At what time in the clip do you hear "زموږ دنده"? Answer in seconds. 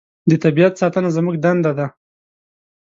1.15-1.71